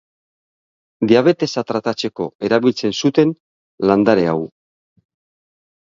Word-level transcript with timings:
Diabetesa 1.11 1.63
tratatzeko 1.73 2.27
erabiltzen 2.49 2.99
zuten 3.05 3.37
landare 3.91 4.29
hau. 4.35 4.39